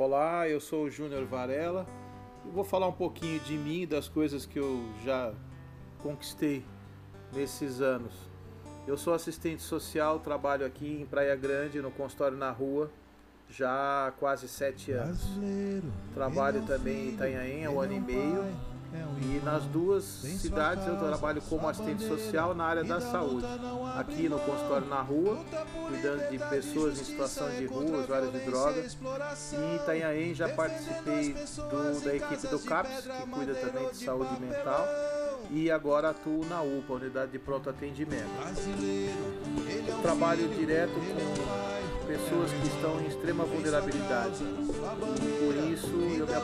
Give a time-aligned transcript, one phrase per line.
[0.00, 1.84] Olá, eu sou o Júnior Varela
[2.46, 5.34] e vou falar um pouquinho de mim, das coisas que eu já
[6.04, 6.64] conquistei
[7.32, 8.12] nesses anos.
[8.86, 12.88] Eu sou assistente social, trabalho aqui em Praia Grande, no consultório na rua,
[13.50, 15.26] já há quase sete anos.
[16.14, 18.44] Trabalho também em Itanhaém há um ano e meio
[19.20, 23.46] e nas duas cidades eu trabalho como assistente social na área da saúde.
[23.96, 25.44] Aqui no consultório na rua,
[25.86, 28.96] cuidando de pessoas em situação de rua, usuários de drogas.
[29.52, 34.40] E em Itanhaém já participei do, da equipe do CAPS, que cuida também de saúde
[34.40, 34.86] mental.
[35.50, 38.28] E agora atuo na UPA, Unidade de Pronto Atendimento.
[39.86, 44.44] Eu trabalho direto com pessoas que estão em extrema vulnerabilidade.
[44.44, 45.77] Por isso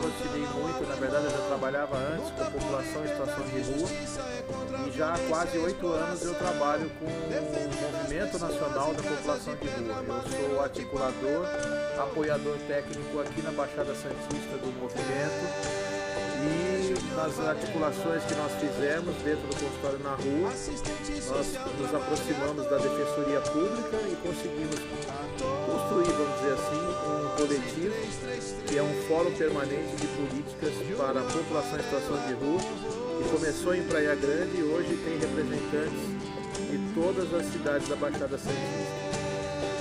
[0.00, 3.88] aproximei muito, na verdade eu já trabalhava antes com população em situação de rua
[4.88, 9.68] e já há quase oito anos eu trabalho com o Movimento Nacional da População de
[9.68, 10.04] Rua.
[10.08, 11.46] Eu sou articulador,
[11.98, 15.99] apoiador técnico aqui na Baixada Santista do movimento
[16.42, 21.46] e nas articulações que nós fizemos dentro do consultório na rua, nós
[21.78, 24.80] nos aproximamos da Defensoria Pública e conseguimos
[25.66, 27.94] construir, vamos dizer assim, um coletivo
[28.66, 32.60] que é um fórum permanente de políticas para a população em situação de rua,
[33.18, 36.20] que começou em Praia Grande e hoje tem representantes
[36.70, 39.19] de todas as cidades da Baixada Santista.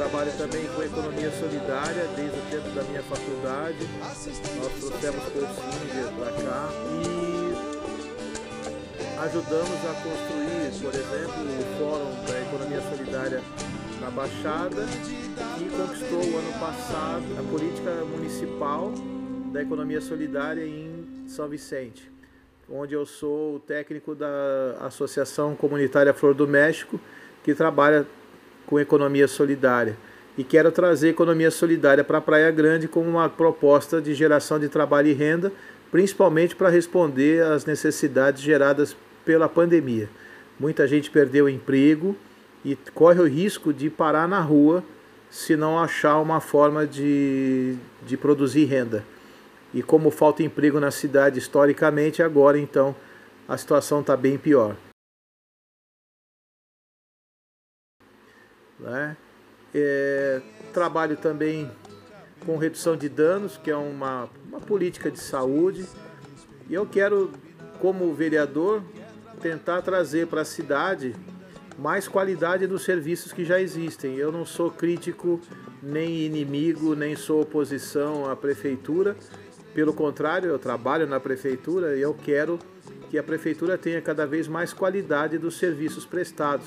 [0.00, 3.86] Trabalho também com economia solidária desde o tempo da minha faculdade.
[4.00, 6.70] Nós trouxemos cursinhos para cá
[7.04, 7.52] e
[9.18, 13.42] ajudamos a construir, por exemplo, o Fórum da Economia Solidária
[14.00, 14.86] na Baixada,
[15.58, 18.94] que conquistou o ano passado a política municipal
[19.52, 22.10] da economia solidária em São Vicente,
[22.70, 26.98] onde eu sou o técnico da Associação Comunitária Flor do México,
[27.44, 28.06] que trabalha
[28.70, 29.96] com economia solidária.
[30.38, 34.68] E quero trazer economia solidária para a Praia Grande como uma proposta de geração de
[34.68, 35.52] trabalho e renda,
[35.90, 40.08] principalmente para responder às necessidades geradas pela pandemia.
[40.58, 42.16] Muita gente perdeu o emprego
[42.64, 44.84] e corre o risco de parar na rua
[45.28, 47.74] se não achar uma forma de,
[48.06, 49.04] de produzir renda.
[49.74, 52.94] E como falta emprego na cidade historicamente, agora então
[53.48, 54.76] a situação está bem pior.
[58.80, 59.16] Né?
[59.74, 60.40] É,
[60.72, 61.70] trabalho também
[62.44, 65.86] com redução de danos, que é uma, uma política de saúde.
[66.68, 67.30] E eu quero,
[67.80, 68.82] como vereador,
[69.40, 71.14] tentar trazer para a cidade
[71.78, 74.16] mais qualidade dos serviços que já existem.
[74.16, 75.40] Eu não sou crítico,
[75.82, 79.16] nem inimigo, nem sou oposição à prefeitura.
[79.72, 82.58] Pelo contrário, eu trabalho na prefeitura e eu quero
[83.08, 86.66] que a prefeitura tenha cada vez mais qualidade dos serviços prestados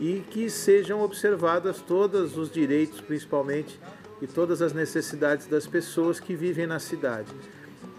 [0.00, 3.78] e que sejam observadas todos os direitos, principalmente,
[4.20, 7.28] e todas as necessidades das pessoas que vivem na cidade.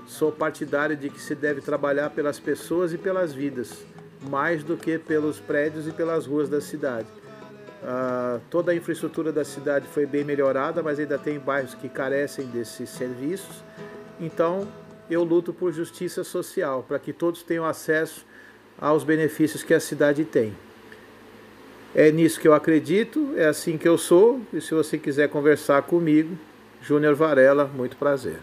[0.08, 3.86] Sou partidário de que se deve trabalhar pelas pessoas e pelas vidas,
[4.22, 7.08] mais do que pelos prédios e pelas ruas da cidade.
[7.84, 12.46] Uh, toda a infraestrutura da cidade foi bem melhorada, mas ainda tem bairros que carecem
[12.48, 13.62] desses serviços.
[14.20, 14.66] Então,
[15.10, 18.26] eu luto por justiça social, para que todos tenham acesso
[18.80, 20.56] aos benefícios que a cidade tem.
[21.96, 24.42] É nisso que eu acredito, é assim que eu sou.
[24.52, 26.38] E se você quiser conversar comigo,
[26.82, 28.40] Júnior Varela, muito prazer.